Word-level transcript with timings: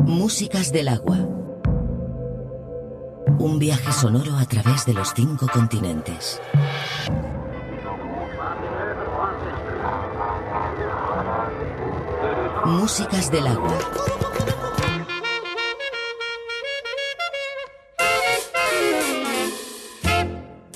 Músicas 0.00 0.72
del 0.72 0.88
agua. 0.88 1.18
Un 3.38 3.58
viaje 3.58 3.92
sonoro 3.92 4.36
a 4.36 4.44
través 4.46 4.84
de 4.86 4.94
los 4.94 5.12
cinco 5.14 5.46
continentes. 5.52 6.40
Músicas 12.64 13.30
del 13.30 13.46
agua. 13.46 13.78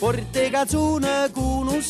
Porte 0.01 0.51
cazzone 0.51 1.31
con 1.33 1.69
un 1.69 1.83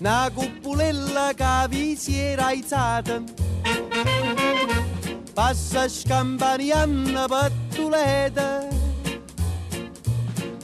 Una 0.00 0.30
cuppulella 0.32 1.32
che 1.34 1.66
vi 1.68 1.94
si 1.94 2.18
era 2.18 2.46
aizzata 2.46 3.22
Passa 5.34 5.86
scampanianna 5.88 7.26
pattuleta 7.26 8.66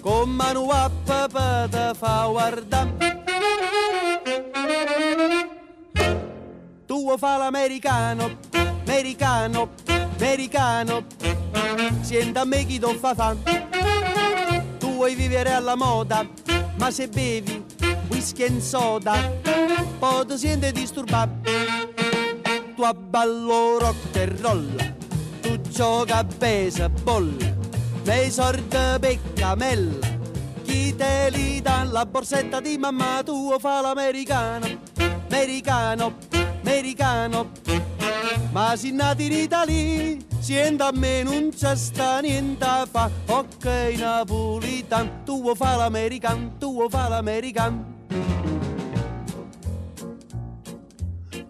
Con 0.00 0.30
mano 0.30 0.70
a 0.70 0.90
papà 1.04 1.68
te 1.68 1.92
fa 1.94 2.26
guardare 2.30 3.24
Tu 6.86 7.16
fa 7.18 7.36
l'americano, 7.36 8.38
americano, 8.86 9.68
americano? 10.14 11.04
Sienta 12.00 12.40
a 12.40 12.44
me 12.46 12.64
chi 12.64 12.78
ti 12.78 12.98
fa 12.98 13.14
fa. 13.14 13.36
Tu 14.78 14.92
vuoi 14.94 15.14
vivere 15.14 15.52
alla 15.52 15.74
moda 15.74 16.26
Ma 16.78 16.90
se 16.90 17.08
bevi 17.08 17.65
whisky 18.08 18.44
e 18.44 18.60
soda. 18.60 19.14
Poi 19.98 20.26
ti 20.26 20.36
senti 20.36 20.72
disturbato 20.72 21.50
Tu 22.74 22.82
abballo 22.82 23.78
rock 23.78 24.14
e 24.16 24.26
roll 24.40 24.76
Tu 25.40 25.60
gioca 25.62 26.18
a 26.18 26.24
baseball 26.24 27.34
Nei 28.04 28.30
sordi 28.30 28.76
peccamella 29.00 30.06
Chi 30.64 30.94
te 30.94 31.30
li 31.30 31.62
dà 31.62 31.84
la 31.84 32.04
borsetta 32.04 32.60
di 32.60 32.76
mamma 32.76 33.22
Tu 33.24 33.56
fa 33.58 33.80
l'americano. 33.80 34.66
Americano, 35.28 36.14
americano. 36.62 37.50
Ma 38.52 38.74
si 38.76 38.90
nati 38.90 39.26
in 39.26 39.32
Italia, 39.32 40.16
siendo 40.38 40.84
a 40.84 40.92
me 40.92 41.22
non 41.22 41.50
c'è 41.50 41.76
sta 41.76 42.20
niente 42.20 42.64
a 42.64 42.86
fa. 42.90 43.10
Ok, 43.26 43.64
napolitan, 43.98 45.24
tu 45.24 45.54
fa 45.54 45.76
l'american, 45.76 46.56
tu 46.58 46.88
fa 46.88 47.08
l'american. 47.08 47.95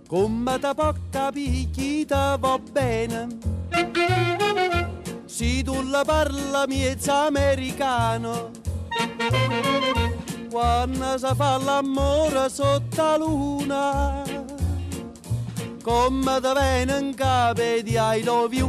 Come 0.06 0.58
capire 1.10 1.70
chi 1.72 2.04
te 2.04 2.36
va 2.38 2.58
bene? 2.58 3.26
Se 5.24 5.62
tu 5.62 5.82
la 5.82 6.04
parla 6.04 6.64
miezza 6.66 7.26
americano, 7.26 8.50
quando 10.50 11.18
si 11.18 11.34
fa 11.34 11.58
l'amore 11.58 12.48
sotto 12.48 13.02
la 13.02 13.16
luna 13.16 14.22
come 15.86 16.40
te 16.40 16.52
viene 16.52 16.98
in 16.98 17.14
capo 17.14 17.60
di 17.60 17.96
I 17.96 18.22
love 18.24 18.56
you. 18.56 18.68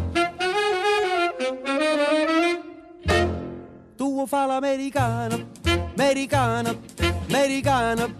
Tu 3.95 4.25
fa 4.27 4.45
l'americano, 4.45 5.47
americano, 5.95 6.77
americano, 7.27 8.13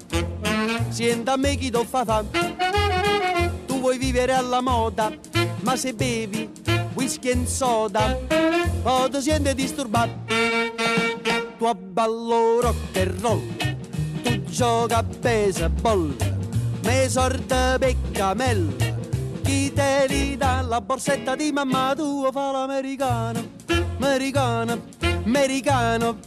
sienta 0.90 1.38
me 1.38 1.56
chi 1.56 1.70
ti 1.70 1.86
fa 1.86 2.04
fa. 2.06 2.87
Vuoi 3.98 4.12
vivere 4.12 4.34
alla 4.34 4.62
moda, 4.62 5.12
ma 5.62 5.76
se 5.76 5.92
bevi 5.92 6.48
whisky 6.94 7.30
e 7.30 7.46
soda, 7.48 8.16
poi 8.84 9.10
ti 9.10 9.22
senti 9.22 9.56
disturbato. 9.56 10.14
Tu 11.58 11.66
abballo 11.66 12.62
rock 12.62 12.96
e 12.96 13.12
roll, 13.20 13.42
tu 14.22 14.44
gioca 14.44 14.98
a 14.98 15.04
baseball, 15.04 16.16
me 16.84 17.10
sorte 17.10 17.78
peccamella 17.80 18.72
chi 19.42 19.74
te 19.74 20.06
li 20.08 20.38
dà 20.38 20.62
la 20.62 20.80
borsetta 20.80 21.36
di 21.36 21.52
mamma 21.52 21.96
tua 21.96 22.32
fa 22.32 22.52
l'americano, 22.52 23.42
americano, 23.98 24.80
americano. 25.26 26.20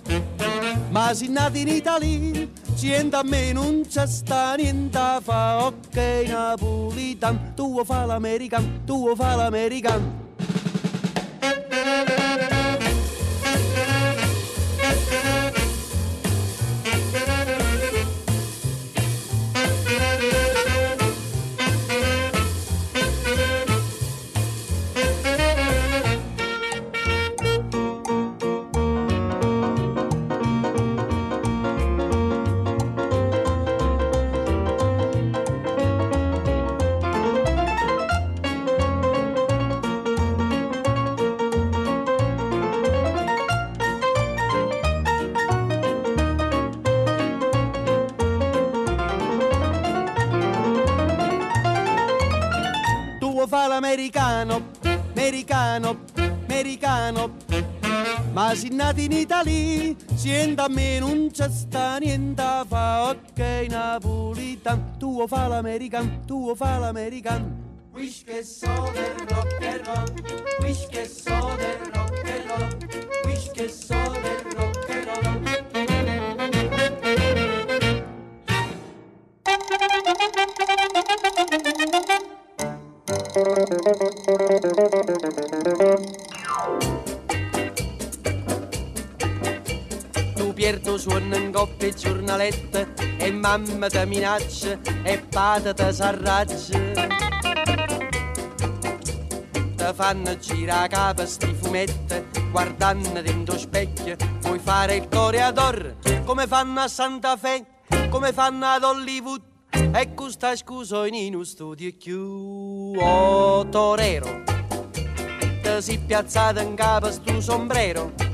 Ma 0.91 1.14
si 1.14 1.28
nati 1.28 1.60
in 1.60 1.69
Italia, 1.69 2.48
sienta 2.80 3.18
a 3.18 3.22
me 3.22 3.52
non 3.52 3.82
c'è 3.86 4.06
sta 4.06 4.54
niente 4.54 5.18
fa, 5.20 5.66
ok 5.66 5.96
napolitan, 6.26 7.52
tu 7.54 7.84
fa 7.84 8.06
l'americano, 8.06 8.80
tu 8.86 9.14
fa 9.14 9.34
l'americano. 9.34 10.29
Si 58.60 58.69
nati 58.69 59.04
in 59.04 59.12
Italia, 59.12 59.97
sienta 60.15 60.65
a 60.65 60.69
me 60.69 60.98
non 60.98 61.31
c'è 61.32 61.48
sta 61.48 61.97
niente 61.97 62.43
fa, 62.69 63.09
ok 63.09 63.66
napolitan. 63.71 64.98
Tu 64.98 65.26
fa 65.26 65.47
l'americano, 65.48 66.21
tu 66.26 66.54
fa 66.54 66.76
l'americano. 66.76 67.48
Wish 67.94 68.22
che 68.22 68.44
so 68.44 68.91
del 68.93 69.15
rock 69.31 69.62
and 69.62 69.87
roll, 69.87 70.12
wish 70.60 70.87
che 70.88 71.06
so 71.06 71.56
del 71.56 71.91
rock 71.94 72.22
and 72.28 72.44
roll, 72.50 72.69
wish 73.25 73.50
che 73.53 73.69
so 73.69 73.97
del 74.21 74.44
rock 74.54 74.91
and 74.91 75.06
roll. 75.06 75.38
Tu 87.03 87.19
pierdo 90.60 90.98
suono 90.98 91.37
in 91.37 91.50
coppia 91.50 91.88
giornalette 91.88 92.93
e 93.16 93.31
mamma 93.31 93.88
ti 93.88 94.04
minaccia 94.04 94.78
e 95.03 95.19
padre 95.19 95.72
ti 95.72 95.91
s'arraggia. 95.91 96.78
Ti 99.75 99.84
fanno 99.94 100.37
girare 100.37 100.84
a 100.84 100.88
capo 100.88 101.25
sti 101.25 101.54
fumetti 101.54 102.26
guardando 102.50 103.22
dentro 103.22 103.56
specchio 103.56 104.16
vuoi 104.41 104.59
fare 104.59 104.97
il 104.97 105.09
coreador 105.09 105.97
come 106.26 106.47
fanno 106.47 106.81
a 106.81 106.88
Santa 106.88 107.38
Fe 107.38 107.65
come 108.10 108.34
fanno 108.34 108.66
ad 108.66 108.82
Hollywood 108.82 109.41
e 109.71 110.12
questa 110.12 110.54
scusa 110.56 111.06
in 111.06 111.34
uno 111.34 111.44
studio 111.44 111.91
più 111.98 112.92
oh 112.98 113.66
torero 113.71 114.42
ti 114.51 115.80
si 115.80 115.98
piazzato 116.01 116.60
in 116.60 116.74
capo 116.74 117.10
sto 117.10 117.41
sombrero 117.41 118.29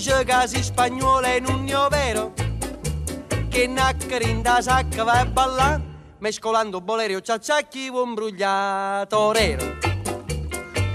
dice 0.00 0.24
che 0.24 0.48
si 0.48 0.62
spagnolo 0.62 1.26
è 1.26 1.42
un 1.46 1.66
vero 1.90 2.32
che 3.50 3.66
naccare 3.66 4.24
in 4.24 4.40
da 4.40 4.62
sacca 4.62 5.04
va 5.04 5.20
a 5.20 5.26
ballare 5.26 5.82
mescolando 6.20 6.80
bolerio 6.80 7.20
ciacciacchi 7.20 7.88
un 7.88 8.14
brugliato 8.14 9.14
torero 9.14 9.76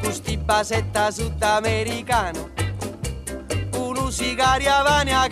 custi 0.02 0.38
basetta 0.38 1.12
sudamericano 1.12 2.50
uno 3.78 4.10
sigaria 4.10 4.82
vani 4.82 5.12
a 5.14 5.28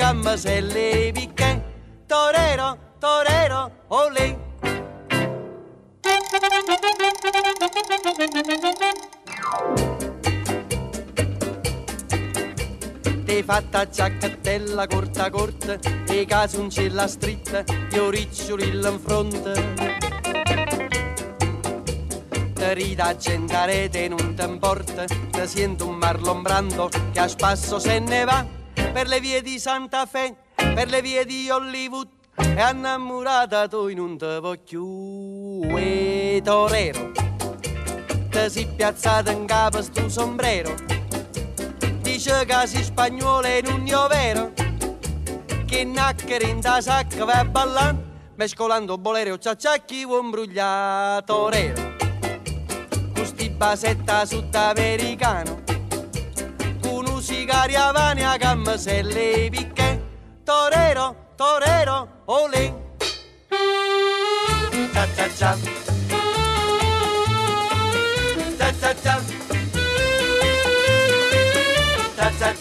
le 0.61 1.09
picche. 1.11 1.71
Torero 2.05 2.77
torero 2.99 3.71
olè 3.87 4.43
Ti 13.33 13.41
fatta 13.41 13.89
giacchettella 13.89 14.85
corta 14.85 15.31
corta 15.31 15.79
e 16.07 16.23
casuncella 16.23 17.07
stritta, 17.07 17.63
io 17.91 18.11
riccioli 18.11 18.67
in 18.67 18.99
fronte. 19.01 19.73
ferita 22.53 23.15
gente 23.15 23.55
a 23.55 23.65
rete 23.65 24.07
non 24.07 24.35
ti 24.35 24.43
importa, 24.43 25.05
ti 25.05 25.47
sento 25.47 25.87
un 25.87 25.95
Marlon 25.95 26.43
Brando 26.43 26.91
che 27.11 27.19
a 27.19 27.27
spasso 27.27 27.79
se 27.79 27.97
ne 27.97 28.23
va 28.23 28.45
per 28.75 29.07
le 29.07 29.19
vie 29.19 29.41
di 29.41 29.57
Santa 29.57 30.05
Fe, 30.05 30.35
per 30.53 30.87
le 30.89 31.01
vie 31.01 31.25
di 31.25 31.49
Hollywood 31.49 32.07
e 32.35 32.69
innamorata 32.71 33.67
tu 33.67 33.91
non 33.95 34.15
te 34.15 34.37
voglio 34.39 35.75
e 35.75 36.39
torero 36.43 37.11
ti 38.29 38.49
si 38.49 38.67
piazzata 38.75 39.31
in 39.31 39.47
capo 39.47 39.81
sto 39.81 40.07
sombrero 40.07 40.75
dice 42.13 42.45
che 42.45 42.67
si 42.67 42.83
spagnolo 42.83 43.47
e 43.47 43.61
non 43.63 43.87
io 43.87 44.05
vero 44.07 44.51
che 45.65 45.83
nacchere 45.83 46.45
in 46.47 46.59
da 46.59 46.79
sacca 46.79 47.25
va 47.25 47.39
a 47.39 47.45
ballare 47.45 48.11
mescolando 48.35 48.99
bolero 48.99 49.39
ciacciacchi 49.39 50.03
un 50.03 50.29
brugliato 50.29 51.33
torero 51.33 51.95
questi 53.13 53.49
basetta 53.49 54.25
sudamericano 54.25 55.63
con 56.83 57.07
un 57.07 57.19
sigari 57.19 57.75
avani 57.75 58.23
a 58.23 58.37
le 58.37 59.47
picche 59.49 60.03
torero 60.43 61.31
torero. 61.35 62.21
Cha 64.93 65.07
cha 65.15 65.27
cha. 65.35 65.57
Cha 65.57 65.82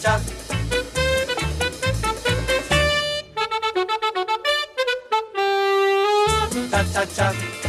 cha-cha. 0.03 0.19
cha. 7.15 7.62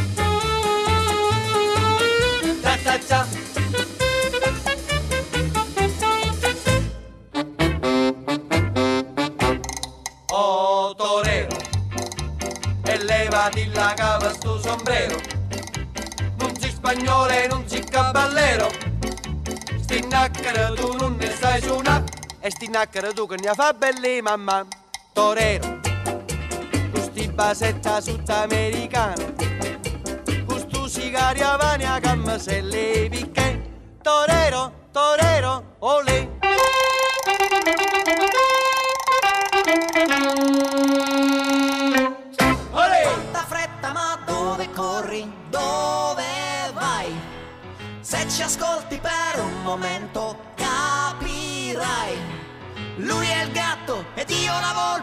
Sti 22.75 22.83
nacchere 22.83 23.13
tu 23.13 23.25
che 23.25 23.37
ne 23.37 23.53
fa 23.53 23.73
belli 23.73 24.21
mamma. 24.21 24.67
Torero 25.13 25.79
questi 26.91 27.27
basetta 27.29 28.01
sudamericano 28.01 29.33
questo 30.45 30.87
sigari 30.87 31.41
avani 31.41 31.85
a 31.85 31.99
gamma 31.99 32.37
se 32.37 32.59
le 32.61 33.07
picche. 33.09 33.97
Torero 34.01 34.89
torero 34.91 35.75
olè. 35.79 36.33
Ci 48.27 48.41
ascolti 48.41 48.99
per 48.99 49.39
un 49.39 49.61
momento 49.61 50.34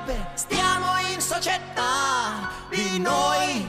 volpe, 0.05 0.27
stiamo 0.35 0.99
in 1.13 1.21
società, 1.21 2.51
di 2.69 2.99
noi 2.99 3.69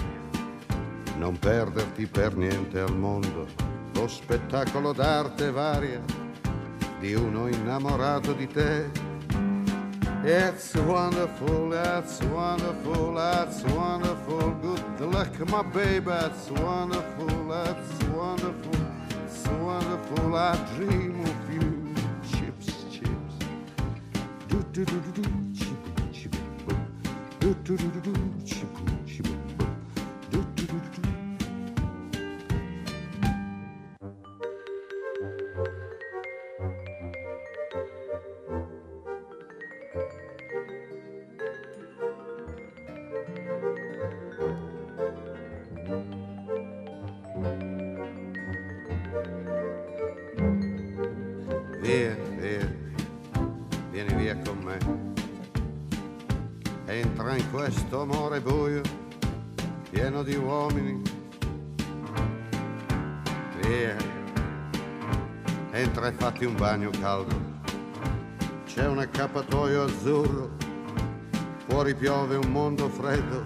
non 1.21 1.37
perderti 1.37 2.07
per 2.07 2.35
niente 2.35 2.79
al 2.79 2.97
mondo. 2.97 3.45
Lo 3.93 4.07
spettacolo 4.07 4.91
d'arte 4.91 5.51
varia 5.51 6.01
di 6.99 7.13
uno 7.13 7.47
innamorato 7.47 8.33
di 8.33 8.47
te. 8.47 8.89
It's 10.23 10.73
wonderful, 10.73 11.73
it's 11.73 12.19
wonderful, 12.23 13.17
it's 13.19 13.61
wonderful. 13.65 14.51
Good 14.61 15.13
luck, 15.13 15.37
my 15.47 15.61
baby, 15.61 16.09
it's 16.09 16.49
wonderful, 16.59 17.53
it's 17.69 18.03
wonderful, 18.15 18.79
it's 19.23 19.47
wonderful. 19.61 20.35
I 20.35 20.57
dream 20.75 21.21
of 21.21 21.53
you. 21.53 21.93
Chips, 22.31 22.85
chips. 22.89 23.35
Do 24.47 24.63
do 24.71 24.85
do 24.85 24.99
do 24.99 25.21
do. 25.21 25.29
Chip, 25.53 25.77
chip. 26.11 26.35
Do 27.39 27.53
do 27.63 27.77
do 27.77 28.01
do 28.01 28.13
chip, 28.43 28.70
caldo. 67.01 67.35
C'è 68.65 68.85
un 68.85 68.99
accappatoio 68.99 69.85
azzurro, 69.85 70.51
fuori 71.65 71.95
piove 71.95 72.35
un 72.35 72.51
mondo 72.51 72.87
freddo. 72.89 73.43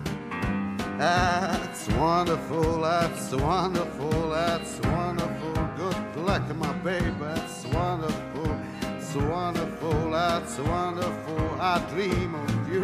That's 0.98 1.88
wonderful, 1.98 2.82
that's 2.82 3.32
wonderful, 3.32 4.30
that's 4.30 4.80
wonderful. 4.84 5.54
Good 5.78 6.26
luck, 6.26 6.54
my 6.56 6.74
baby, 6.84 7.14
that's 7.18 7.66
wonderful, 7.72 8.58
it's 8.98 9.16
wonderful, 9.16 10.10
that's 10.10 10.58
wonderful. 10.58 11.58
I 11.60 11.80
dream 11.90 12.36
of 12.36 12.70
you. 12.70 12.84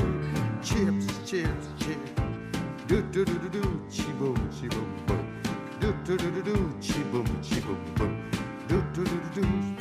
Chips, 0.61 1.07
chips, 1.25 1.67
chips. 1.79 2.11
Do 2.87 3.01
do 3.11 3.25
do 3.25 3.37
do 3.39 3.49
do, 3.49 3.81
chi 3.89 4.11
boom, 4.13 4.35
chi 4.49 4.67
boom. 4.67 4.87
Do 5.79 5.93
do 6.05 6.17
do 6.17 6.31
do 6.31 6.41
do, 6.41 6.75
chi 6.79 7.01
boom, 7.11 7.25
chi 7.41 7.59
boom 7.59 7.77
boom. 7.95 8.29
Do 8.67 8.81
do 8.93 9.03
do 9.03 9.19
do 9.33 9.41
do. 9.41 9.80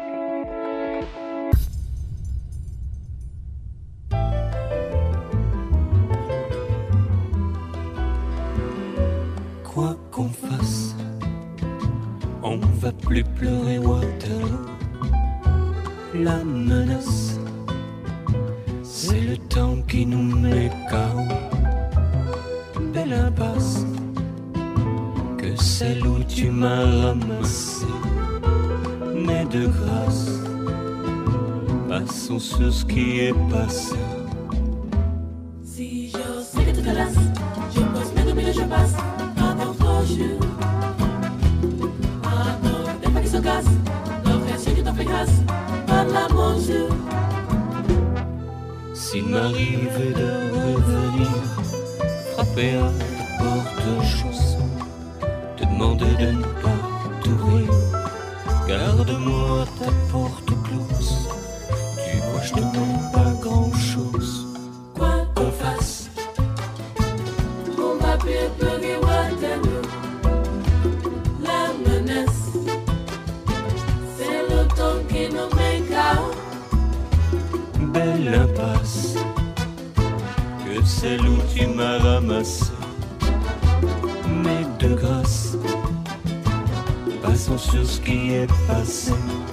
us. 33.71 34.20
Passons 87.41 87.57
sur 87.57 87.85
ce 87.85 87.99
qui. 88.01 89.50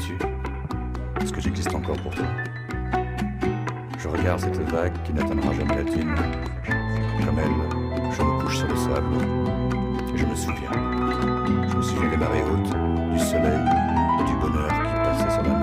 Ce 0.00 1.32
que 1.32 1.40
j'existe 1.40 1.74
encore 1.74 1.96
pour 1.96 2.14
toi? 2.14 2.24
Je 3.98 4.08
regarde 4.08 4.38
cette 4.38 4.70
vague 4.70 4.92
qui 5.04 5.12
n'atteindra 5.12 5.52
jamais 5.52 5.74
la 5.74 5.84
thune. 5.84 6.14
Comme 7.26 7.38
elle, 7.38 8.12
je 8.16 8.22
me 8.22 8.40
couche 8.40 8.58
sur 8.58 8.68
le 8.68 8.76
sable. 8.76 9.16
Et 10.14 10.18
je 10.18 10.24
me 10.24 10.36
souviens. 10.36 10.70
Je 11.68 11.76
me 11.76 11.82
souviens 11.82 12.10
des 12.10 12.16
marées 12.16 12.44
hautes, 12.44 12.76
du 13.12 13.18
soleil, 13.18 13.58
du 14.26 14.34
bonheur 14.34 14.68
qui 14.68 14.94
passait 15.02 15.30
sur 15.30 15.42
la 15.42 15.48
mer. 15.48 15.57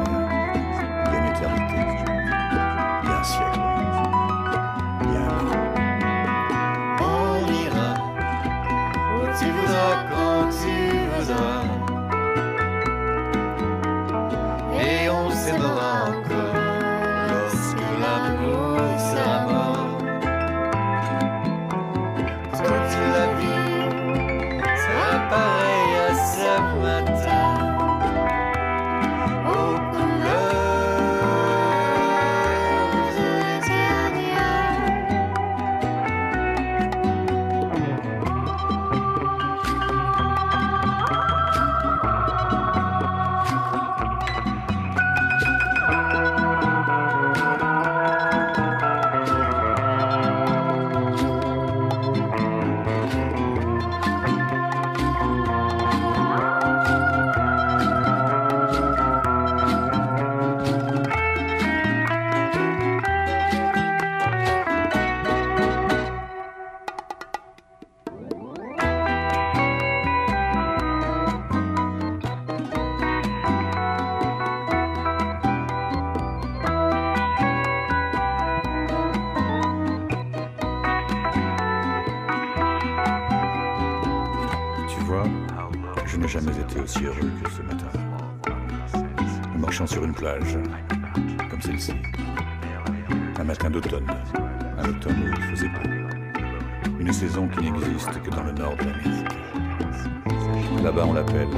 Là-bas, 100.86 101.06
on 101.08 101.14
l'appelle 101.14 101.50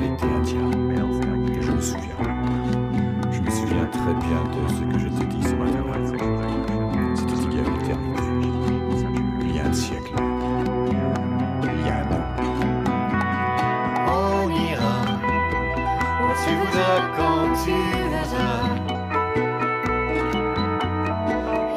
l'été 0.00 0.24
indien. 0.24 0.70
Je 1.60 1.70
me 1.70 1.80
souviens. 1.82 2.16
Je 3.30 3.40
me 3.42 3.50
souviens 3.50 3.84
très 3.92 4.14
bien 4.14 4.42
de 4.44 4.68
ce 4.70 4.80
que 4.90 4.98
je 4.98 5.08
t'ai 5.08 5.26
dit 5.26 5.42
ce 5.42 5.54
matin-là. 5.54 5.96
C'était 7.14 7.34
il 7.44 7.56
y 7.56 7.58
a 7.58 7.62
une 7.68 7.76
éternité. 7.76 8.22
Il 9.42 9.54
y 9.54 9.60
a 9.60 9.66
un 9.66 9.72
siècle. 9.74 10.14
Il 11.62 11.80
y 11.86 11.90
a 11.90 11.94
un 11.98 12.06
an. 12.16 12.24
On 14.08 14.48
ira 14.48 14.96
où 16.22 16.32
tu 16.42 16.50
voudras 16.56 17.00
quand 17.18 17.44
tu 17.62 17.76
voudras. 18.08 18.64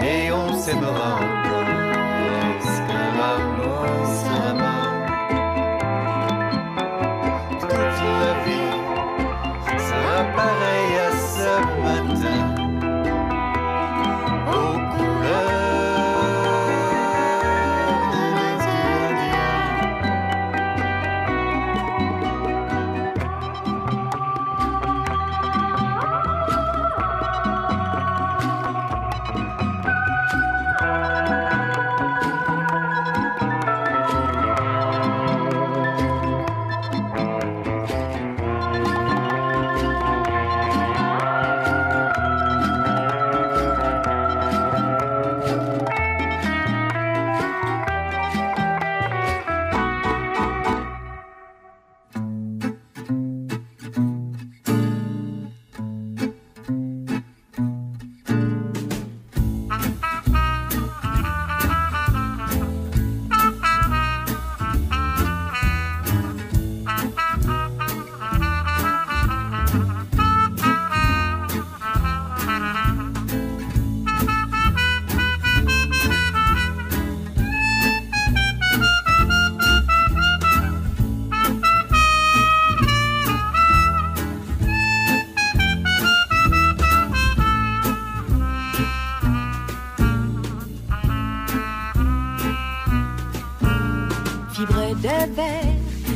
Et 0.01 0.31
on 0.31 0.53
s'aimera 0.53 1.32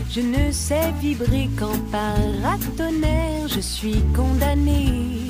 je 0.09 0.21
ne 0.21 0.51
sais 0.51 0.91
vibrer 1.01 1.49
qu'en 1.59 1.77
paratonnerre. 1.91 3.47
Je 3.47 3.59
suis 3.59 4.01
condamné 4.15 5.27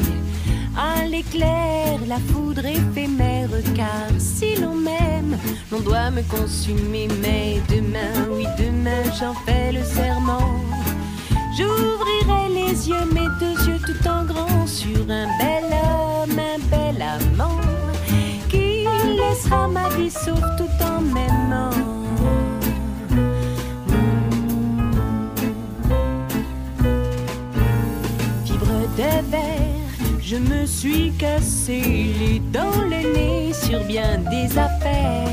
à 0.78 1.06
l'éclair, 1.06 2.00
la 2.08 2.17
foudre 2.17 2.65
éphémère. 2.65 3.50
Car 3.76 4.10
si 4.20 4.56
l'on 4.58 4.76
m'aime, 4.76 5.38
l'on 5.72 5.80
doit 5.80 6.12
me 6.12 6.22
consumer. 6.24 7.08
Mais 7.22 7.62
demain, 7.70 8.30
oui, 8.32 8.46
demain, 8.58 9.04
j'en 9.20 9.34
fais 9.46 9.72
le 9.72 9.84
serment. 9.84 10.62
J'ouvrirai 11.58 12.50
les 12.54 12.89
yeux, 12.89 13.06
mes 13.12 13.28
deux 13.39 13.58
yeux 13.67 13.80
tout 13.84 14.08
en 14.08 14.24
grand, 14.26 14.67
sur 14.67 15.02
un 15.10 15.28
bel 15.39 15.65
homme, 15.72 16.39
un 16.39 16.60
bel 16.70 17.02
amant, 17.02 17.60
qui 18.50 18.86
laissera 19.17 19.67
ma 19.67 19.89
vie 19.89 20.12
sauf 20.12 20.39
tout 20.58 20.84
en 20.84 21.02
m'aimant. 21.02 21.96
Je 30.21 30.38
me 30.38 30.65
suis 30.65 31.12
cassé 31.19 31.81
les 32.19 32.39
dents, 32.39 32.81
le 32.81 33.13
nez 33.13 33.53
sur 33.53 33.83
bien 33.83 34.17
des 34.31 34.57
affaires. 34.57 35.27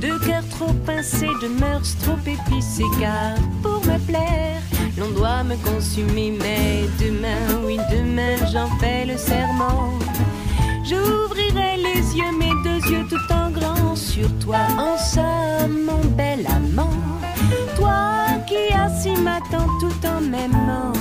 De 0.00 0.16
cœur 0.24 0.42
trop 0.50 0.72
pincé, 0.86 1.26
de 1.42 1.48
mœurs 1.48 1.96
trop 2.02 2.18
épicées, 2.24 2.84
car 3.00 3.34
pour 3.60 3.80
me 3.86 3.98
plaire, 4.06 4.62
l'on 4.96 5.10
doit 5.10 5.42
me 5.42 5.56
consumer. 5.56 6.32
Mais 6.40 6.84
demain, 7.00 7.60
oui, 7.66 7.76
demain, 7.90 8.36
j'en 8.52 8.68
fais 8.78 9.04
le 9.04 9.16
serment. 9.16 9.98
J'ouvrirai 10.84 11.78
les 11.78 12.16
yeux, 12.16 12.38
mes 12.38 12.54
deux 12.62 12.88
yeux 12.88 13.06
tout 13.08 13.32
en 13.32 13.50
grand 13.50 13.96
sur 13.96 14.28
toi, 14.38 14.60
en 14.78 14.96
somme, 14.96 15.86
mon 15.86 16.04
bel 16.16 16.46
amant. 16.46 16.94
Toi 17.76 18.28
qui 18.46 18.72
assis 18.72 19.20
m'attends 19.20 19.68
tout 19.80 20.06
en 20.06 20.20
m'aimant. 20.20 20.95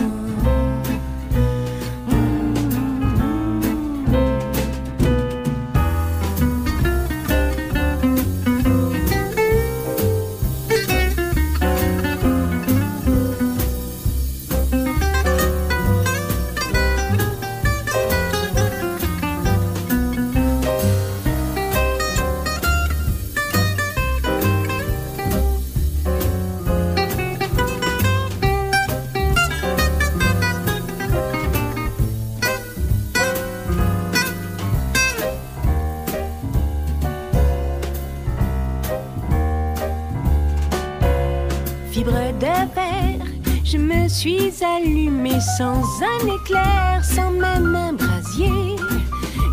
Allumée 44.63 45.39
sans 45.57 45.81
un 46.01 46.35
éclair, 46.35 47.03
sans 47.03 47.31
même 47.31 47.75
un 47.75 47.93
brasier. 47.93 48.75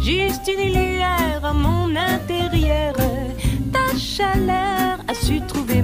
Juste 0.01 0.49
une 0.49 0.73
lueur 0.73 1.45
à 1.45 1.53
mon 1.53 1.95
intérieur. 1.97 2.95
Ta 3.73 3.97
chaleur 3.99 4.99
a 5.09 5.15
su 5.15 5.41
trouver 5.47 5.83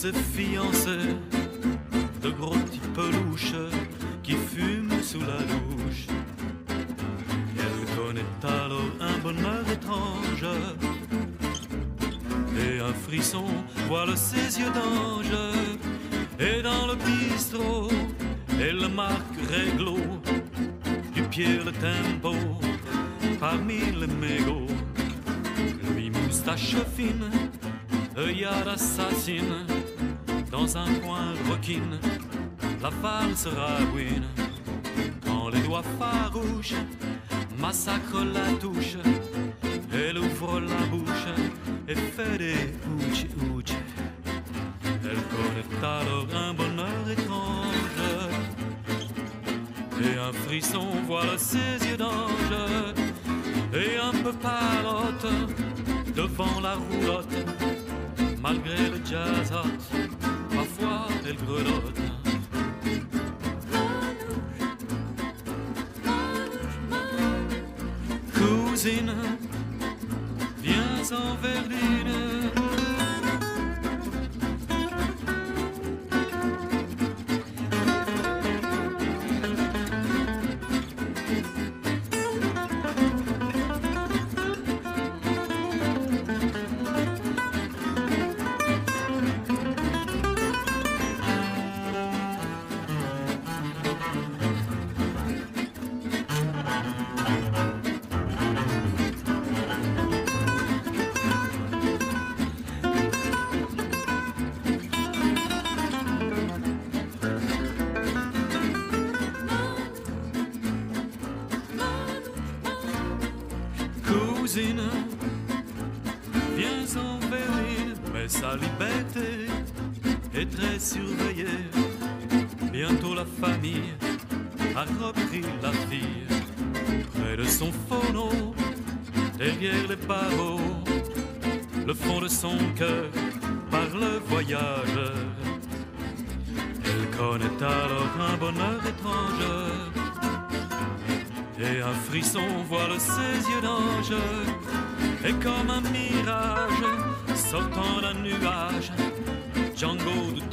philosophy 0.00 0.49
sera 33.44 33.78
win. 33.94 34.22
Quand 35.24 35.48
les 35.48 35.60
doigts 35.60 35.88
farouches 35.98 36.74
massacrent 37.58 38.26
la 38.34 38.46
touche, 38.60 38.96
elle 39.94 40.18
ouvre 40.18 40.60
la 40.60 40.82
bouche 40.92 41.28
et 41.88 41.94
fait 41.94 42.36
des 42.36 42.62
ouch 42.98 43.22
ouch. 43.48 43.72
Elle 44.84 45.22
connaît 45.34 45.70
alors 45.82 46.26
un 46.34 46.52
bonheur 46.52 47.02
étrange 47.10 48.00
et 50.04 50.18
un 50.18 50.32
frisson 50.44 50.88
voile 51.06 51.38
ses 51.38 51.78
yeux 51.88 51.96
d'ange 51.96 52.56
et 53.72 53.96
un 53.96 54.14
peu 54.22 54.32
palote 54.32 55.32
devant 56.14 56.60
la 56.60 56.74
roulotte 56.74 57.36
malgré 58.42 58.90
le 58.94 59.00
jazz 59.10 59.50
parfois 60.54 61.06
elle 61.26 61.36
grelotte 61.36 61.99
cousine, 68.82 69.12
viens 70.62 71.12
en 71.12 71.36
Verdine. 71.42 72.29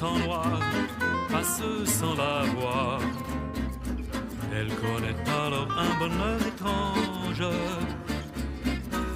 en 0.04 0.20
noir 0.20 0.60
passe 1.32 1.62
sans 1.86 2.16
la 2.16 2.44
voir. 2.56 3.00
Elle 4.54 4.70
connaît 4.70 5.16
alors 5.46 5.68
un 5.78 6.00
bonheur 6.00 6.40
étrange 6.48 7.44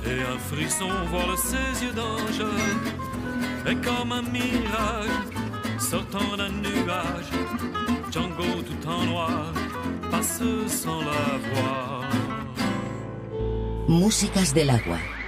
et 0.06 0.22
un 0.34 0.40
frisson 0.50 0.90
voile 1.10 1.38
ses 1.38 1.86
yeux 1.86 1.94
d'ange. 1.94 2.44
Et 3.70 3.76
comme 3.76 4.12
un 4.12 4.22
mirage 4.24 5.10
sortant 5.80 6.36
d'un 6.38 6.50
nuage, 6.50 7.32
Django 8.12 8.62
tout 8.68 8.88
en 8.88 9.06
noir 9.06 9.54
passe 10.10 10.42
sans 10.68 11.00
la 11.00 11.38
voir. 11.54 12.04
Músicas 13.88 14.54
del 14.54 14.70
agua. 14.70 15.21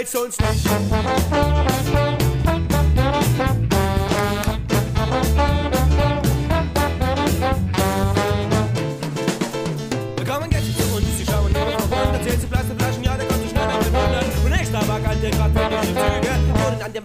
tijd 0.00 0.08
zo'n 0.08 0.32
slag. 0.32 1.69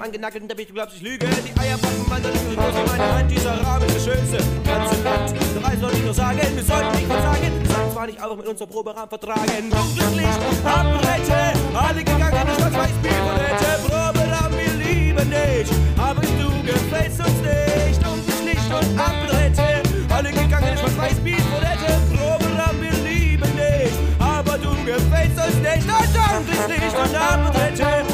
angenagelt 0.06 0.43
und 0.43 0.49
der 0.49 0.56
Bichel 0.56 0.74
glaubt, 0.74 0.93
ich 0.95 1.01
lüge. 1.01 1.26
Die 1.26 1.60
Eier 1.60 1.78
packen 1.78 2.06
meine 2.08 2.28
Lüge 2.28 2.56
groß 2.56 2.76
wie 2.78 2.89
meine 2.91 3.14
Hand. 3.16 3.32
Dieser 3.32 3.66
Rahmen 3.66 3.88
ist 3.88 3.95
der 3.95 4.14
schönste 4.14 4.38
ganze 4.64 5.01
Land. 5.03 5.34
Doch 5.56 5.64
eins 5.68 5.82
soll 5.82 5.93
ich 5.93 6.03
nur 6.03 6.14
sagen, 6.14 6.39
wir 6.53 6.64
sollten 6.64 6.91
nicht 6.95 7.08
versagen. 7.08 7.51
Sag 7.68 7.91
zwar 7.91 8.06
nicht 8.06 8.22
einfach 8.22 8.38
mit 8.38 8.47
unserem 8.47 8.70
Proberahmen 8.70 9.10
vertragen. 9.10 9.70
Dunkellich, 9.70 10.36
Abrette, 10.64 11.58
alle 11.74 12.03
gegangene 12.03 12.53
Schwarz-Weiß-Bier 12.53 13.22
und 13.30 13.39
hätte 13.41 13.72
Proberahmen, 13.88 14.58
wir 14.60 14.74
lieben 14.86 15.30
dich. 15.32 15.70
Aber 15.97 16.22
du 16.22 16.49
gefällst 16.62 17.20
uns 17.20 17.39
nicht. 17.41 17.99
Dunkellich 18.06 18.66
und 18.70 18.99
Abrette, 18.99 19.82
alle 20.14 20.30
gegangene 20.30 20.78
Schwarz-Weiß-Bier 20.78 21.41
und 21.49 21.66
hätte 21.66 21.97
Proberahmen, 22.14 22.82
wir 22.82 22.97
lieben 23.10 23.51
dich. 23.58 23.93
Aber 24.20 24.58
du 24.60 24.70
gefällst 24.86 25.38
uns 25.41 25.58
nicht. 25.66 25.88
Und 25.89 26.14
dunkellich 26.14 26.93
und 26.93 27.16
Abrette, 27.16 28.05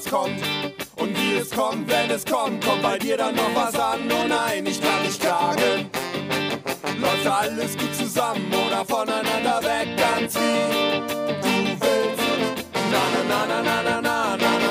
was 0.00 0.10
kommt 0.10 0.40
und 0.96 1.16
wie 1.18 1.36
es 1.36 1.50
kommt, 1.50 1.88
wenn 1.88 2.10
es 2.10 2.24
kommt. 2.24 2.64
Kommt 2.64 2.82
bei 2.82 2.98
dir 2.98 3.16
dann 3.16 3.34
noch 3.34 3.54
was 3.54 3.74
an? 3.74 4.00
Oh 4.10 4.26
nein, 4.26 4.66
ich 4.66 4.80
kann 4.80 5.02
nicht 5.02 5.20
klagen. 5.20 5.90
Läuft 7.00 7.26
alles 7.26 7.76
gut 7.76 7.94
zusammen 7.94 8.50
oder 8.66 8.84
voneinander 8.84 9.62
weg, 9.62 9.88
ganz 9.96 10.34
wie 10.34 11.00
du 11.42 11.80
willst. 11.80 12.22
Na 12.90 13.02
na 13.14 13.46
na 13.46 13.62
na 13.62 13.82
na 13.82 14.00
na 14.00 14.36
na 14.36 14.58
na. 14.58 14.69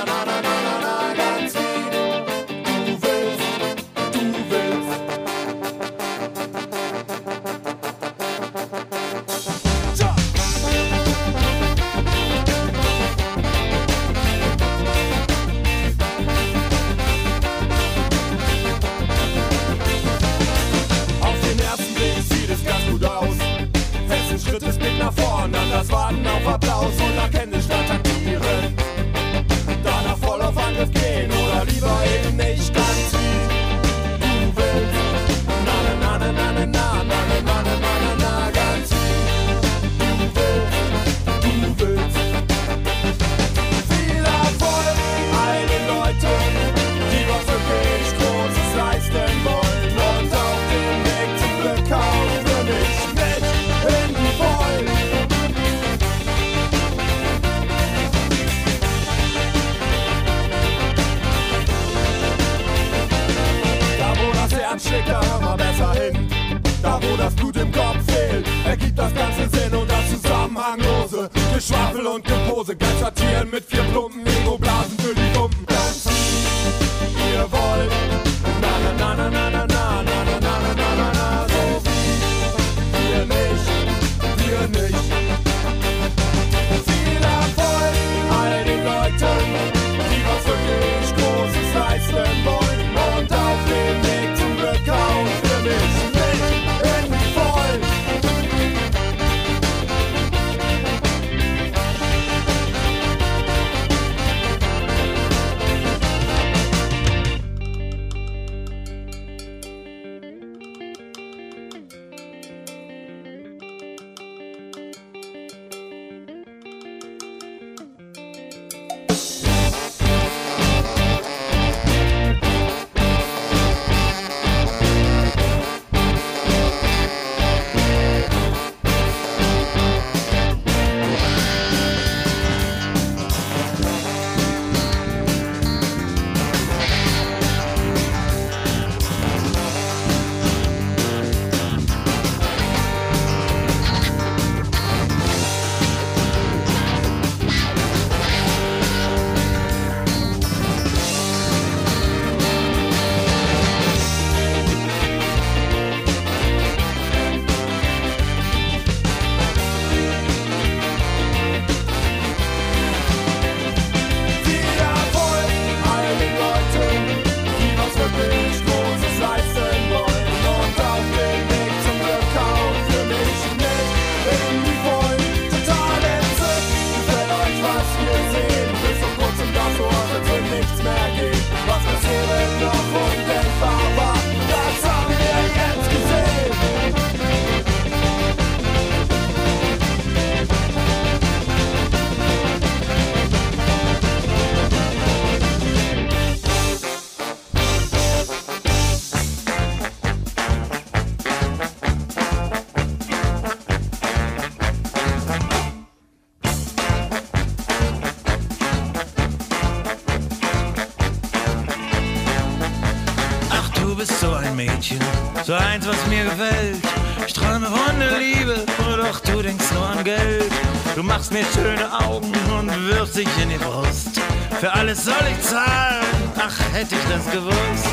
denkst 219.42 219.72
nur 219.74 219.86
an 219.86 220.04
Geld. 220.04 220.52
Du 220.96 221.04
machst 221.04 221.32
mir 221.32 221.46
schöne 221.54 221.92
Augen 222.06 222.34
und 222.58 222.70
wirfst 222.88 223.16
dich 223.16 223.28
in 223.42 223.50
die 223.50 223.58
Brust. 223.58 224.20
Für 224.60 224.72
alles 224.74 225.06
soll 225.06 225.26
ich 225.32 225.42
zahlen, 225.48 226.32
ach 226.38 226.60
hätte 226.74 226.96
ich 226.96 227.14
das 227.14 227.32
gewusst. 227.32 227.88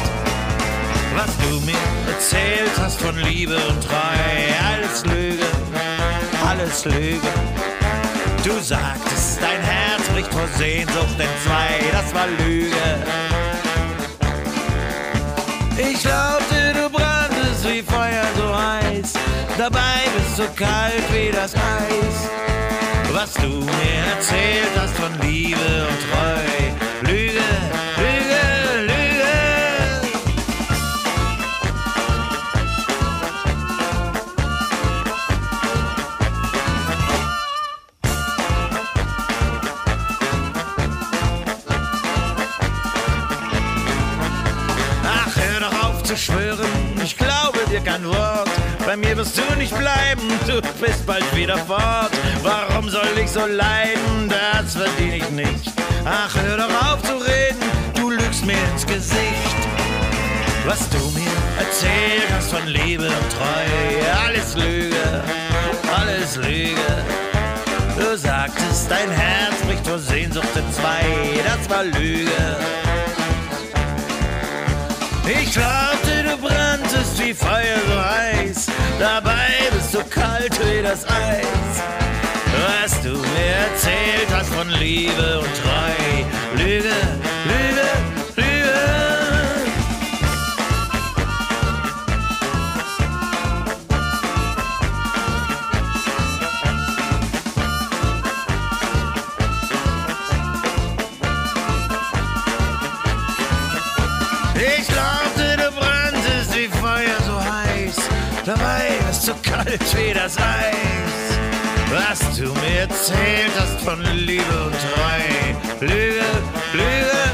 Was 1.15 1.31
du 1.39 1.61
mir 1.65 2.13
erzählt 2.13 2.73
hast 2.79 3.01
von 3.01 3.17
Liebe 3.19 3.57
und 3.57 3.83
Treu, 3.83 3.97
alles 4.69 5.05
Lüge, 5.07 5.47
alles 6.47 6.85
Lüge. 6.85 7.29
Du 8.45 8.53
sagtest, 8.61 9.39
dein 9.41 9.61
Herz 9.63 10.03
bricht 10.13 10.33
vor 10.33 10.47
Sehnsucht 10.59 11.19
in 11.19 11.29
zwei, 11.45 11.91
das 11.93 12.15
war 12.15 12.27
Lüge. 12.45 12.77
Ich 15.79 16.01
glaubte, 16.01 16.73
du 16.75 16.86
Dabei 19.59 20.05
bist 20.15 20.39
du 20.39 20.43
so 20.43 20.49
kalt 20.55 21.03
wie 21.13 21.31
das 21.33 21.55
Eis. 21.55 22.29
Was 23.13 23.33
du 23.35 23.49
mir 23.49 24.05
erzählt 24.15 24.79
hast 24.79 24.95
von 24.95 25.11
Liebe 25.23 25.57
und 25.57 26.01
Treu, 26.11 27.11
Lüge, 27.11 27.41
Lüge, 27.97 28.43
Lüge. 28.83 29.35
Ach, 45.03 45.37
hör 45.37 45.61
doch 45.61 45.85
auf 45.85 46.03
zu 46.03 46.15
schwören 46.15 46.66
bei 48.97 49.09
mir 49.09 49.17
wirst 49.19 49.37
du 49.37 49.43
nicht 49.59 49.77
bleiben, 49.77 50.23
du 50.47 50.63
bist 50.81 51.05
bald 51.05 51.37
wieder 51.37 51.59
fort. 51.59 52.11
Warum 52.43 52.89
soll 52.89 53.19
ich 53.23 53.31
so 53.31 53.45
leiden? 53.45 54.27
Das 54.27 54.75
verdiene 54.75 55.17
ich 55.17 55.31
nicht. 55.31 55.71
Ach, 56.07 56.35
hör 56.35 56.57
doch 56.57 56.93
auf 56.93 57.03
zu 57.03 57.19
reden, 57.19 57.61
du 57.95 58.09
lügst 58.09 58.47
mir 58.47 58.57
ins 58.73 58.87
Gesicht. 58.87 59.59
Was 60.65 60.89
du 60.89 60.97
mir 61.11 61.29
erzählt 61.59 62.31
hast 62.35 62.51
von 62.51 62.67
Liebe 62.67 63.05
und 63.05 63.33
Treue, 63.37 64.27
alles 64.27 64.57
Lüge, 64.57 65.23
alles 65.95 66.37
Lüge. 66.37 67.05
Du 67.99 68.17
sagtest, 68.17 68.91
dein 68.91 69.11
Herz 69.11 69.57
bricht 69.67 69.87
vor 69.87 69.99
Sehnsucht 69.99 70.57
in 70.57 70.73
zwei, 70.73 71.05
das 71.45 71.69
war 71.69 71.85
Lüge. 71.85 72.31
Ich 75.29 75.53
glaubte, 75.53 76.16
branntest 77.17 77.25
wie 77.25 77.35
Feuer 77.35 77.79
so 77.89 77.99
heiß, 77.99 78.67
dabei 78.99 79.49
bist 79.73 79.95
du 79.95 79.99
kalt 80.09 80.53
wie 80.61 80.83
das 80.83 81.05
Eis. 81.05 81.83
Was 82.83 83.03
du 83.03 83.11
mir 83.11 83.55
erzählt 83.71 84.29
hast 84.33 84.53
von 84.53 84.69
Liebe 84.71 85.41
und 85.41 85.51
Treu, 85.63 86.63
Lüge, 86.63 86.95
Lüge. 87.45 88.16
Dabei 108.47 108.91
bist 109.07 109.27
du 109.27 109.33
kalt 109.43 109.97
wie 109.97 110.15
das 110.15 110.37
Eis. 110.39 111.39
Was 111.91 112.37
du 112.37 112.53
mir 112.61 112.81
erzählt 112.81 113.53
hast 113.59 113.81
von 113.81 114.01
Liebe 114.15 114.65
und 114.65 114.73
Treu, 114.73 115.87
Lüge, 115.87 116.25
Lüge. 116.73 117.26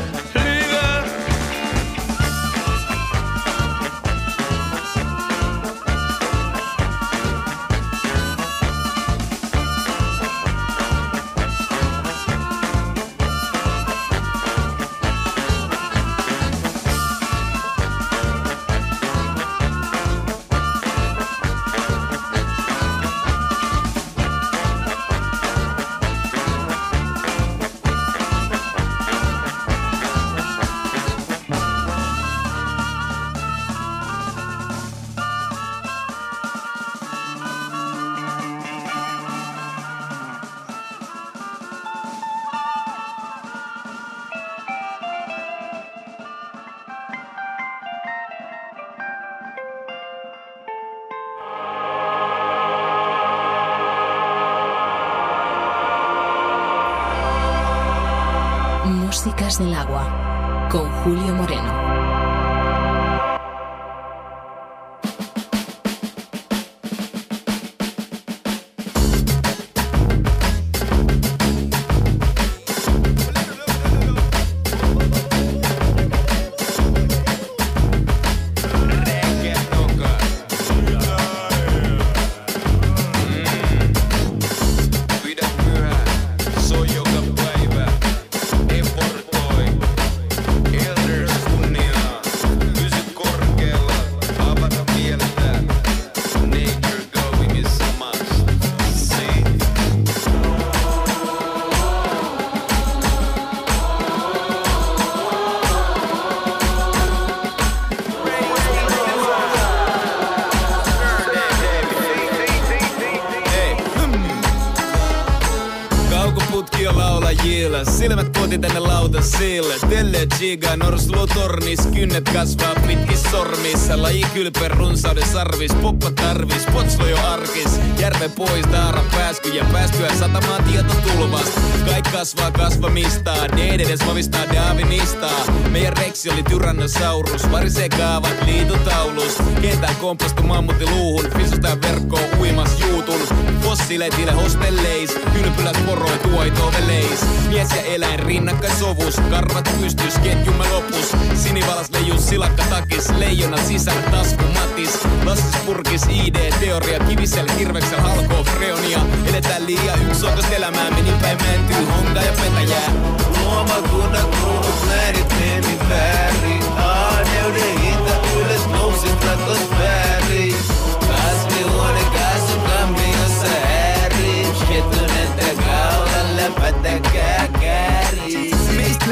Silmät 118.53 118.61
koti 118.61 118.75
tänne 118.75 118.81
lautasille. 118.81 119.75
Telle 119.89 120.27
chiga, 120.39 120.77
norslu 120.77 121.27
tornis, 121.27 121.81
kynnet 121.95 122.25
kasvaa 122.33 122.75
pitkis 122.87 123.23
sormissa. 123.31 124.03
Laji 124.03 124.27
kylpe 124.35 124.69
runsauden 124.69 125.29
sarvis, 125.33 125.75
poppa 125.75 126.11
tarvis, 126.11 126.67
potslo 126.73 127.07
jo 127.07 127.19
arkis. 127.27 127.81
Järve 127.99 128.29
pois, 128.29 128.67
daara 128.73 129.03
pääsky 129.13 129.49
ja 129.49 129.65
päästyä 129.73 130.15
satamaan 130.19 130.65
tieto 130.65 130.95
tulvasta. 130.95 131.61
Kaik 131.87 132.05
kasvaa 132.13 132.51
kasvamista, 132.51 133.35
Deed 133.57 133.81
edes 133.81 134.07
vavistaa 134.07 134.45
Darwinistaa. 134.55 135.45
Meidän 135.71 135.97
reksi 135.97 136.31
oli 136.31 136.43
Tyrannosaurus, 136.43 137.53
varisee 137.53 137.89
kaavat 137.89 138.37
liitutaulus. 138.47 139.37
Kentään 139.63 139.97
kompastu 139.97 140.43
mammutti 140.43 140.87
luuhun, 140.91 141.31
fisusta 141.39 141.79
verkkoon 141.83 142.25
uimas 142.41 142.81
juutun. 142.81 143.21
Fossiileitille 143.63 144.33
hostelleis, 144.33 145.11
kylpyläs 145.33 145.77
poroi 145.87 146.19
tuoitoo 146.19 146.73
veleis. 146.73 147.21
Mies 147.49 147.71
ja 147.71 147.83
eläin 147.83 148.21
rinnakkasovus, 148.43 149.16
karvat 149.30 149.68
pystys, 149.80 150.18
ketjumme 150.18 150.64
lopus. 150.72 151.12
Sinivalas 151.34 151.90
leijus, 151.90 152.28
silakka 152.28 152.64
takis, 152.70 153.09
leijona 153.18 153.57
sisär, 153.57 154.03
tasku 154.11 154.45
matis. 154.55 154.99
Lassis 155.24 155.57
purkis, 155.66 156.03
ID-teoria, 156.11 156.99
kivisel, 157.09 157.47
kirveksel, 157.59 158.01
halkoo, 158.01 158.45
freonia. 158.45 159.01
Eletään 159.26 159.66
liian 159.66 160.03
yksioikoista 160.11 160.55
elämää, 160.55 160.90
meni 160.90 161.12
päin 161.22 161.38
mentyy, 161.43 161.86
honda 161.86 162.22
ja 162.22 162.32
petäjää. 162.32 162.93
Luomakunnan 163.38 164.28
kruunut 164.30 164.86
närit 164.88 165.34
meni 165.40 165.78
väärin. 165.88 166.62
Ahneuden 166.76 167.78
hinta 167.78 168.14
ylös 168.36 168.66
nousi 168.66 169.09
ratos 169.26 169.72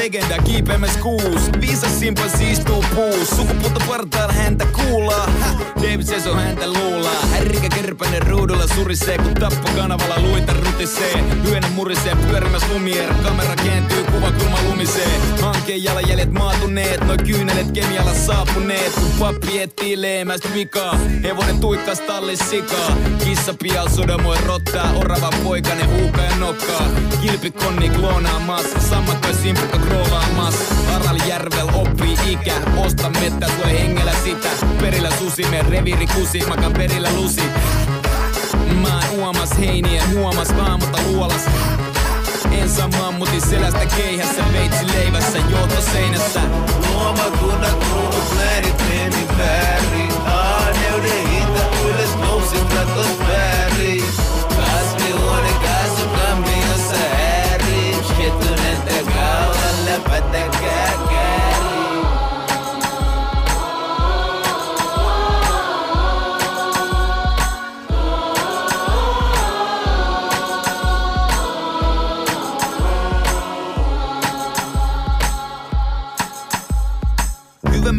legenda 0.00 0.38
kiipeämäs 0.38 0.96
kuus 0.96 1.52
Viisas 1.60 2.00
simpas 2.00 2.40
istuu 2.40 2.84
puus 2.94 3.30
Sukupuutto 3.30 3.80
partaalla 3.88 4.32
häntä 4.32 4.66
kuulaa! 4.66 5.28
David 5.76 6.02
seisoo 6.02 6.34
häntä 6.34 6.66
luulaa 6.66 7.26
Härrikä 7.30 7.68
kärpänen 7.68 8.22
ruudulla 8.22 8.66
surisee 8.74 9.18
Kun 9.18 9.34
tappo 9.34 9.70
kanavalla 9.76 10.20
luita 10.20 10.52
rutisee. 10.52 11.24
Hyönä 11.44 11.68
murisee 11.68 12.16
pyörimäs 12.16 12.62
lumier 12.72 13.14
Kamera 13.14 13.56
kääntyy 13.56 14.04
kuvakulma 14.04 14.58
lumisee. 14.68 15.20
Hankkeen 15.42 15.84
jalanjäljet 15.84 16.32
maatuneet 16.32 17.06
Noi 17.06 17.18
kyynelet 17.18 17.70
kemialla 17.70 18.14
saapuneet. 18.14 18.92
Kun 18.92 19.10
pappi 19.18 19.62
etsii 19.62 20.00
leemästä 20.00 20.48
vikaa 20.54 20.96
Hevonen 21.22 21.60
tuikkas 21.60 22.00
tallis 22.00 22.50
sikaa. 22.50 22.96
Kissa 23.24 23.54
pial 23.62 23.88
sodomoi 23.88 24.38
rottaa 24.46 24.92
Orava 24.92 25.30
poikainen 25.44 25.90
huuka 25.90 26.22
ja 26.22 26.36
nokkaa. 26.36 26.86
Kilpikonni 27.22 27.88
kloonaamassa 27.88 28.80
Sammakoi 28.90 29.34
simpukka 29.34 29.78
Rolamas 29.90 30.54
Araljärvel 30.94 31.68
oppii 31.74 32.18
ikä. 32.28 32.54
Osta 32.76 33.10
mettä, 33.10 33.46
tuo 33.46 33.66
hengellä 33.66 34.12
sitä. 34.24 34.48
Perillä 34.80 35.10
susimen, 35.18 35.66
reviri 35.66 36.06
kusi 36.06 36.46
Makan 36.48 36.72
perillä 36.72 37.08
lusi. 37.14 37.42
Mä 38.82 39.00
en 39.02 39.10
huomas 39.10 39.50
heiniä, 39.58 40.02
huomas 40.14 40.56
vaan, 40.56 40.80
mutta 40.80 40.98
luolas. 41.06 41.46
En 42.50 42.68
saa 42.68 42.88
mammutin 42.88 43.40
selästä 43.40 43.86
keihässä, 43.96 44.42
veitsi 44.52 44.86
leivässä, 44.94 45.38
johto 45.50 45.80
seinässä. 45.92 46.40
Luomakunnat 46.92 47.38
kunnan 47.40 47.76
kuulut, 47.90 48.34
leirit, 48.36 49.38
väärin. 49.38 50.09
पता 60.08 60.42
क्या 60.58 60.84
करी 61.10 61.30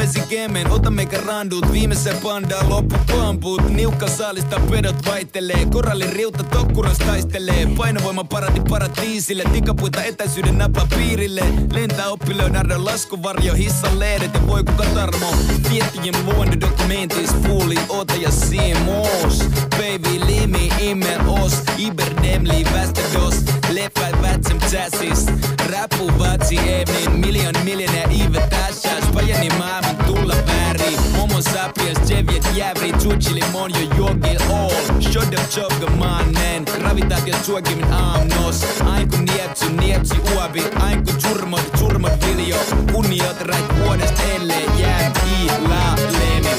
Müzik 0.02 0.80
otamme 0.92 1.18
randut 1.26 1.72
Viimeisen 1.72 2.18
panda 2.18 2.56
loppu 2.70 2.96
pamput 3.08 3.70
Niukka 3.70 4.08
saalista 4.08 4.60
pedot 4.70 5.06
vaihtellee 5.06 5.66
Koralli 5.72 6.08
riuta 6.08 6.44
tokkuras 6.44 6.98
taistelee. 6.98 7.68
Painovoima 7.78 8.24
parati 8.24 8.62
paratiisille 8.70 9.44
Tikapuita 9.44 10.04
etäisyyden 10.04 10.58
napa 10.58 10.88
piirille. 10.96 11.42
Lentää 11.74 12.10
oppi 12.10 12.38
Leonardo 12.38 12.86
laskuvarjo 12.86 13.54
Hissan 13.54 14.00
lehdet 14.00 14.34
ja 14.34 14.48
voi 14.48 14.64
kuka 14.64 14.84
tarmo 14.84 15.36
Viettien 15.70 16.16
luontodokumentis 16.26 17.30
Fuuli 17.44 17.80
ota 17.89 18.14
ja 18.14 18.32
siemos 18.32 19.38
Baby 19.70 20.20
limi 20.26 20.72
imme 20.80 21.18
os. 21.28 21.54
Iberdemli 21.78 22.66
västädos 22.74 23.36
Leffat 23.70 24.22
vätsem 24.22 24.60
täsis 24.60 25.26
Rappu 25.72 26.12
vatsi 26.20 26.58
evnin 26.58 27.12
Miljon 27.12 27.56
miljonär 27.64 28.12
ive 28.12 28.39
täshas 28.50 29.06
Pajani 29.14 29.50
maailman 29.50 29.96
tulla 30.06 30.36
väärin 30.48 30.80
Homo 31.17 31.41
sapiens 31.41 32.09
Jeviet 32.09 32.47
jävri 32.55 32.93
Tutsili 32.93 33.43
mon 33.51 33.71
jo 33.71 33.97
jogil 33.97 34.41
all 34.49 35.01
Shot 35.01 35.34
up 35.34 35.49
chogga 35.49 35.89
mannen 35.95 36.65
Gravitaatio 36.65 37.36
suokimin 37.45 37.93
aamnos 37.93 38.65
Ain 38.93 39.09
kun 39.09 39.25
nietsi 39.25 40.15
uovi. 40.36 40.63
Ain 40.79 41.05
kun 41.05 41.15
turmot 41.21 41.71
turmot 41.79 42.25
viljo. 42.25 42.57
Kunniot 42.91 43.41
rait 43.41 43.65
vuodesta 43.79 44.23
ellei 44.23 44.65
jää 44.77 45.11
ilaleemi 45.41 46.49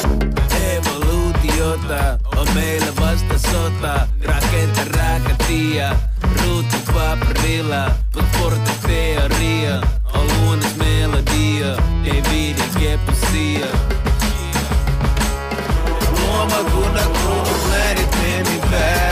Evoluutiota 0.76 2.18
on 2.36 2.48
meillä 2.54 2.92
vasta 3.00 3.38
sota. 3.50 4.08
Rakenta 4.22 4.80
rakatia 4.84 5.96
Ruutu 6.42 6.76
paperilla 6.94 7.90
Put 8.12 8.24
forte 8.38 8.72
teoria 8.86 9.82
On 10.14 10.26
luonnos 10.26 10.76
melodia 10.76 11.76
Ei 12.04 12.22
viidi 12.30 12.62
kepusia 12.80 13.66
come, 16.49 16.66
a 16.66 16.70
good, 16.70 16.97
a 16.97 17.12
me. 18.70 19.11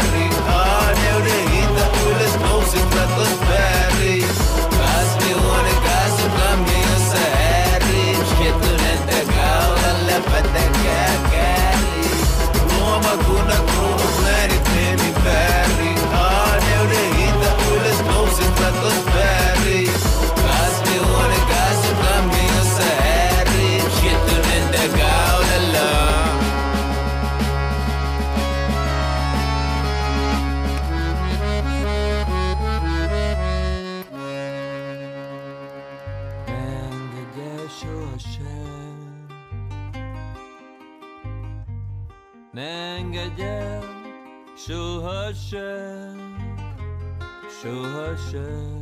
这。 48.31 48.80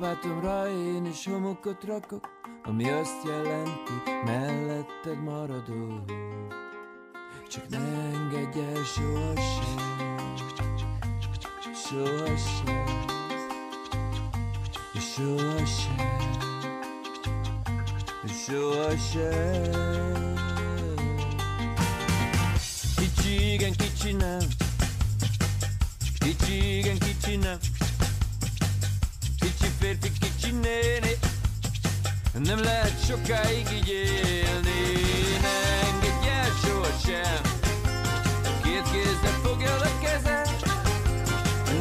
Lapátomra 0.00 0.70
én 0.70 1.04
is 1.06 1.26
homokot 1.26 1.84
rakok, 1.84 2.28
ami 2.62 2.90
azt 2.90 3.24
jelenti, 3.24 3.92
melletted 4.24 5.22
maradok. 5.24 6.04
Csak 7.48 7.68
ne 7.68 7.78
engedj 7.78 8.58
el 8.58 8.84
sohasem, 8.84 10.34
sohasem, 11.74 12.84
sohasem. 14.94 16.16
Sohasem. 18.46 19.74
Kicsi, 22.96 23.52
igen, 23.52 23.72
kicsi 23.72 24.12
nem. 24.12 24.38
Kicsi, 26.18 26.78
igen, 26.78 26.98
kicsi 26.98 27.36
nem 27.36 27.58
férfi, 29.88 30.12
kicsi 30.20 30.50
néni 30.50 31.12
Nem 32.32 32.60
lehet 32.62 33.04
sokáig 33.06 33.66
így 33.72 33.88
élni. 33.88 34.80
Ne 35.42 35.56
engedj 35.88 36.26
el 36.28 36.50
sohasem 36.62 37.42
Két 38.62 38.90
kézzel 38.92 39.38
fogjad 39.42 39.82
a 39.82 39.98
kezem 40.02 40.42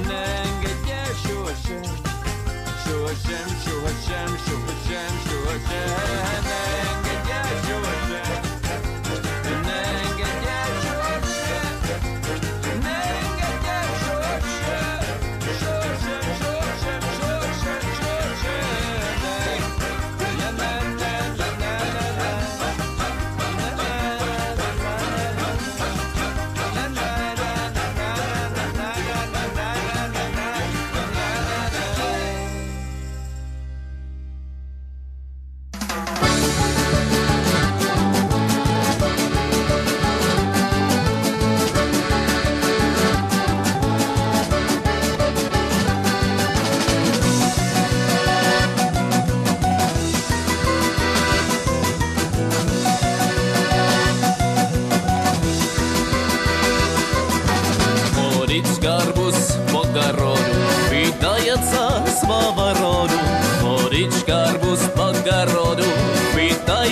Ne 0.08 0.22
engedj 0.46 0.90
el 0.92 1.14
sohasem 1.24 1.84
Sohasem, 2.86 3.48
sohasem, 3.66 4.38
sohasem, 4.46 5.14
sohasem 5.28 6.44
Ne 6.44 6.60
engedj 6.90 7.30
el 7.30 7.62
sohasem 7.68 7.87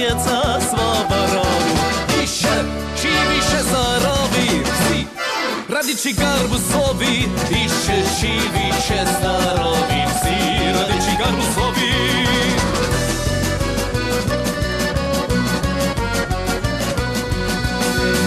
witajeca 0.04 0.60
sława 0.70 1.26
rodu. 1.26 2.22
I 2.24 2.26
się, 2.26 2.64
siwi 2.96 3.40
się 3.50 3.62
zarobi, 3.62 4.64
wsi. 4.64 5.06
Radici 5.68 6.14
garbusowi, 6.14 7.28
i 7.50 7.62
się 7.68 7.98
siwi 8.20 8.82
się 8.82 9.06
starowi, 9.18 10.00
wsi. 10.14 10.72
Radici 10.74 11.16
garbusowi. 11.18 11.90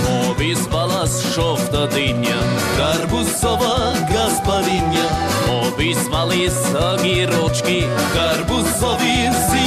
Мовіз 0.10 0.68
балас 0.68 1.34
шовта 1.36 1.88
диня, 1.88 2.42
гарбузова 2.78 3.96
гаспаріння, 4.12 5.06
Мовіз 5.48 6.08
валіз 6.08 6.58
огірочки, 6.76 7.84
гарбузові 8.16 9.32
сині 9.50 9.67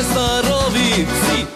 šestarovici 0.00 1.46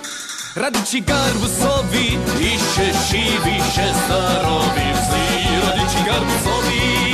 Radići 0.56 1.00
garbusovi 1.00 2.18
Više 2.38 2.92
šivi 3.08 3.60
šestarovici 3.74 5.24
Radići 5.66 5.98
garbusovi. 6.06 7.13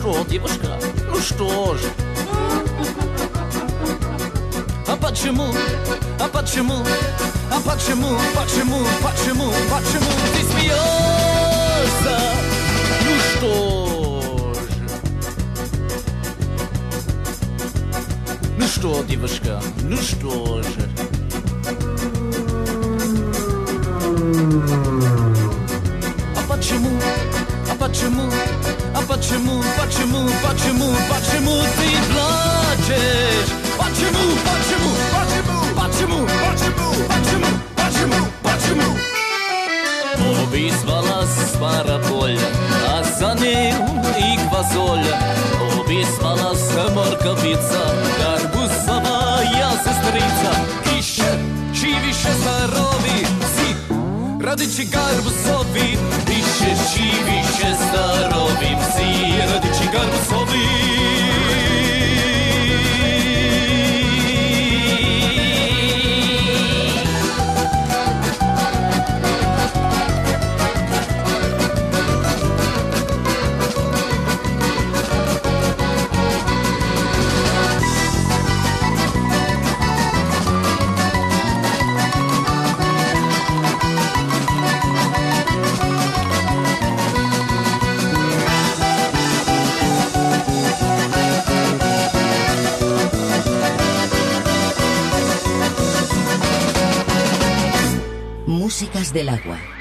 Что, 0.00 0.24
девушка, 0.24 0.78
ну 1.10 1.20
что 1.20 1.76
же? 1.76 1.86
А 4.86 4.96
почему, 4.96 5.44
а 6.18 6.26
почему, 6.26 6.76
а 7.50 7.60
почему, 7.60 8.16
почему, 8.34 8.78
почему, 9.02 9.52
почему 9.70 10.10
ты 10.32 10.42
смеешься? 10.50 12.18
Ну 13.04 13.12
что 13.36 14.54
же? 14.54 14.88
Ну 18.56 18.66
что, 18.66 19.04
девушка, 19.04 19.60
ну 19.82 19.96
что 19.98 20.62
же? 20.62 20.88
А 26.36 26.42
почему, 26.48 26.90
а 27.70 27.74
почему, 27.78 28.30
почему, 29.09 29.63
почему, 29.77 30.29
почему, 30.43 30.89
почему 31.09 31.55
ты 31.77 31.89
плачешь? 32.11 33.49
Почему, 33.77 34.25
почему, 34.45 34.91
почему, 35.13 35.57
почему, 35.75 36.27
почему, 36.43 36.89
почему, 37.07 37.49
почему, 37.75 38.19
почему? 38.43 38.97
Обізвала 40.43 41.27
спара 41.53 41.99
поля, 42.09 42.49
а 42.89 43.03
за 43.03 43.35
ним 43.35 43.75
і 44.17 44.49
квасоля. 44.49 45.19
Обізвала 45.79 46.55
морковиця, 46.95 47.85
гарбузова 48.21 49.43
я 49.43 49.71
сестриця. 49.71 50.51
І 50.99 51.01
ще 51.01 51.37
живіше 51.73 52.29
здорові 52.41 53.27
всі, 53.41 53.75
радичі 54.45 54.87
гарбузові, 54.93 55.97
się 56.60 56.76
siwi, 56.76 57.38
się 57.58 57.74
starowi 57.74 58.76
psi 58.76 59.38
Rady 59.38 59.68
cigarów 59.78 60.26
del 99.12 99.28
agua. 99.28 99.79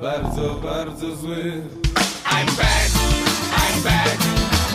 Bardzo, 0.00 0.54
bardzo 0.62 1.16
zły. 1.16 1.62
I'm 2.24 2.46
bad, 2.56 2.90
I'm 3.52 3.82
bad, 3.84 4.16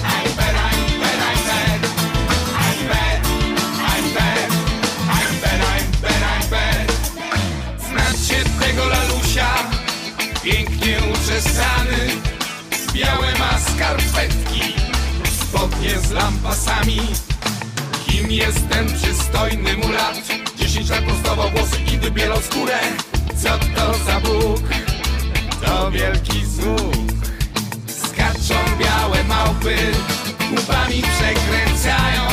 I'm 0.04 0.36
bad, 0.38 0.56
I'm 0.56 1.00
bad, 1.02 1.20
I'm 1.20 1.42
bad. 1.48 1.80
I'm 5.10 5.42
bad, 5.42 5.60
I'm 5.60 6.02
bad, 6.02 6.22
I'm 6.24 6.50
bad. 6.50 6.92
Znacie 7.90 8.44
tego 8.60 8.86
lalusia, 8.86 9.50
pięknie 10.44 10.98
uczesany, 11.14 11.98
białe 12.94 13.34
ma 13.40 13.60
skarpetki, 13.60 14.74
spodnie 15.42 16.00
z 16.00 16.12
lampasami. 16.12 17.02
Kim 18.08 18.32
jest 18.32 18.70
ten 18.70 18.88
przystojny 18.88 19.78
mulat? 19.78 20.22
Dziesięć 20.56 20.90
lat 20.90 21.04
prostował 21.04 21.50
włosy 21.50 21.78
i 21.94 21.98
wybielał 21.98 22.42
skórę. 22.42 22.80
Co 23.42 23.58
to 23.76 23.94
za 24.06 24.20
Bóg? 24.20 24.62
To 25.66 25.92
wielki 25.92 26.46
zuch. 26.46 26.96
Skaczą 27.88 28.54
białe 28.80 29.24
małpy, 29.24 29.76
łupami 30.52 31.02
przekręcają, 31.02 32.28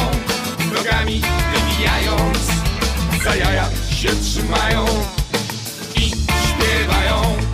nogami 0.75 1.23
wybijając, 1.53 2.39
za 3.25 3.37
jaja 3.37 3.65
się 3.91 4.09
trzymają 4.09 4.85
i 5.97 6.11
śpiewają, 6.11 7.48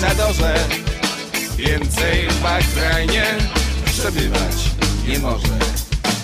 czadorze. 0.00 0.54
Więcej 1.56 2.28
w 2.28 2.42
Bahrajnie 2.42 3.24
przebywać 3.84 4.70
nie 5.08 5.18
może. 5.18 5.58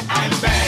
I'm 0.08 0.30
bad, 0.42 0.65